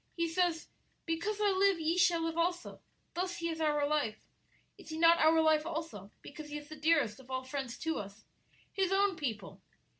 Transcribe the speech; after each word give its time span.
He 0.15 0.27
says, 0.27 0.67
'Because 1.05 1.39
I 1.39 1.51
live, 1.51 1.79
ye 1.79 1.95
shall 1.95 2.21
live 2.23 2.35
also;' 2.35 2.81
thus 3.13 3.37
He 3.37 3.49
is 3.49 3.61
our 3.61 3.87
life. 3.87 4.25
Is 4.75 4.89
He 4.89 4.97
not 4.97 5.19
our 5.19 5.39
life 5.41 5.63
also 5.63 6.09
because 6.23 6.49
He 6.49 6.57
is 6.57 6.69
the 6.69 6.75
dearest 6.75 7.19
of 7.19 7.29
all 7.29 7.43
friends 7.43 7.77
to 7.77 7.99
us 7.99 8.23
His 8.73 8.91
own 8.91 9.15
people?" 9.15 9.61